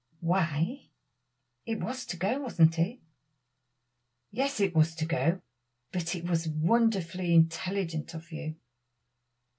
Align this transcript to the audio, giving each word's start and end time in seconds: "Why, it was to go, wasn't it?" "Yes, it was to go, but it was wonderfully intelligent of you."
"Why, 0.21 0.87
it 1.63 1.79
was 1.79 2.07
to 2.07 2.17
go, 2.17 2.39
wasn't 2.39 2.79
it?" 2.79 3.01
"Yes, 4.31 4.59
it 4.59 4.73
was 4.73 4.95
to 4.95 5.05
go, 5.05 5.41
but 5.91 6.15
it 6.15 6.27
was 6.27 6.47
wonderfully 6.49 7.35
intelligent 7.35 8.15
of 8.15 8.31
you." 8.31 8.55